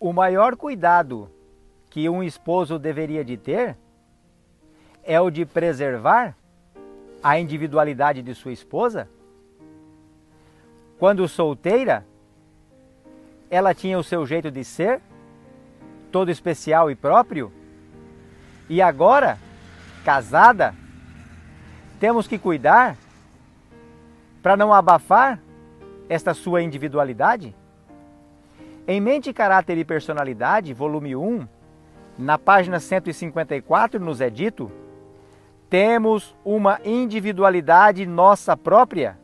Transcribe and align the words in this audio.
O 0.00 0.14
maior 0.14 0.56
cuidado 0.56 1.30
que 1.90 2.08
um 2.08 2.22
esposo 2.22 2.78
deveria 2.78 3.22
de 3.22 3.36
ter 3.36 3.76
é 5.04 5.20
o 5.20 5.28
de 5.28 5.44
preservar 5.44 6.34
a 7.22 7.38
individualidade 7.38 8.22
de 8.22 8.34
sua 8.34 8.50
esposa. 8.50 9.10
Quando 10.98 11.28
solteira, 11.28 12.06
ela 13.50 13.74
tinha 13.74 13.98
o 13.98 14.02
seu 14.02 14.24
jeito 14.24 14.50
de 14.50 14.64
ser, 14.64 15.02
todo 16.10 16.30
especial 16.30 16.90
e 16.90 16.94
próprio. 16.94 17.52
E 18.70 18.80
agora, 18.80 19.38
casada, 20.02 20.74
temos 21.98 22.26
que 22.26 22.38
cuidar 22.38 22.96
para 24.42 24.56
não 24.56 24.72
abafar 24.72 25.38
esta 26.08 26.32
sua 26.32 26.62
individualidade? 26.62 27.54
Em 28.92 29.00
Mente, 29.00 29.32
Caráter 29.32 29.78
e 29.78 29.84
Personalidade, 29.84 30.74
volume 30.74 31.14
1, 31.14 31.46
na 32.18 32.36
página 32.36 32.80
154, 32.80 34.00
nos 34.00 34.20
é 34.20 34.28
dito: 34.28 34.68
temos 35.68 36.34
uma 36.44 36.80
individualidade 36.84 38.04
nossa 38.04 38.56
própria 38.56 39.16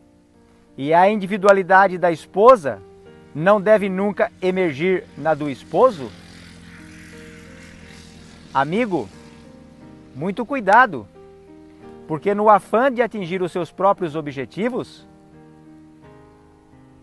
e 0.79 0.95
a 0.95 1.11
individualidade 1.11 1.99
da 1.99 2.13
esposa 2.13 2.81
não 3.35 3.61
deve 3.61 3.89
nunca 3.89 4.31
emergir 4.41 5.03
na 5.19 5.35
do 5.35 5.51
esposo? 5.51 6.13
Amigo, 8.55 9.09
muito 10.15 10.47
cuidado, 10.47 11.09
porque 12.07 12.37
no 12.37 12.49
afã 12.49 12.93
de 12.93 13.03
atingir 13.03 13.43
os 13.43 13.51
seus 13.51 13.73
próprios 13.73 14.15
objetivos, 14.15 15.05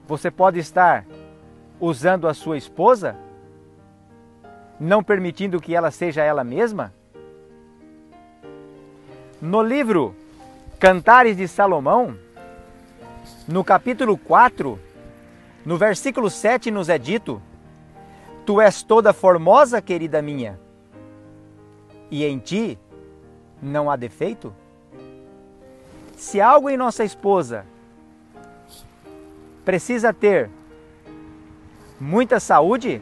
você 0.08 0.32
pode 0.32 0.60
estar 0.60 1.06
usando 1.86 2.30
a 2.30 2.34
sua 2.34 2.58
esposa, 2.58 3.14
não 4.80 5.04
permitindo 5.04 5.60
que 5.60 5.76
ela 5.76 5.92
seja 5.92 6.24
ela 6.24 6.42
mesma? 6.42 6.94
No 9.42 9.62
livro 9.62 10.16
Cantares 10.80 11.36
de 11.36 11.46
Salomão, 11.46 12.18
no 13.46 13.66
capítulo 13.66 14.18
4, 14.18 14.80
no 15.66 15.78
versículo 15.78 16.30
7 16.30 16.72
nos 16.72 16.88
é 16.88 16.98
dito: 16.98 17.42
Tu 18.46 18.62
és 18.62 18.82
toda 18.82 19.12
formosa, 19.12 19.82
querida 19.82 20.22
minha, 20.22 20.58
e 22.10 22.24
em 22.24 22.40
ti 22.40 22.80
não 23.62 23.92
há 23.92 23.98
defeito? 23.98 24.56
Se 26.16 26.40
algo 26.40 26.70
em 26.70 26.78
nossa 26.78 27.04
esposa 27.04 27.66
precisa 29.66 30.14
ter 30.14 30.50
muita 32.04 32.40
saúde? 32.40 33.02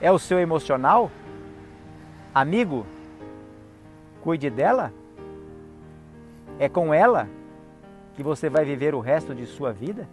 É 0.00 0.12
o 0.12 0.18
seu 0.18 0.38
emocional? 0.38 1.10
Amigo, 2.34 2.86
cuide 4.20 4.50
dela? 4.50 4.92
É 6.58 6.68
com 6.68 6.92
ela 6.92 7.28
que 8.14 8.22
você 8.22 8.50
vai 8.50 8.64
viver 8.64 8.94
o 8.94 9.00
resto 9.00 9.34
de 9.34 9.46
sua 9.46 9.72
vida? 9.72 10.06